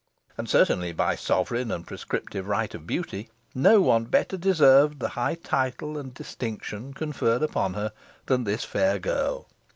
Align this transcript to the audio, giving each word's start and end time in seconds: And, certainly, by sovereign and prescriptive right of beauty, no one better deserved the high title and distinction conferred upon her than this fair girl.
And, 0.35 0.49
certainly, 0.49 0.93
by 0.93 1.13
sovereign 1.15 1.69
and 1.69 1.85
prescriptive 1.85 2.47
right 2.47 2.73
of 2.73 2.87
beauty, 2.87 3.29
no 3.53 3.81
one 3.81 4.05
better 4.05 4.35
deserved 4.35 4.99
the 4.99 5.09
high 5.09 5.35
title 5.35 5.95
and 5.95 6.11
distinction 6.11 6.95
conferred 6.95 7.43
upon 7.43 7.75
her 7.75 7.93
than 8.25 8.43
this 8.43 8.63
fair 8.63 8.97
girl. 8.97 9.47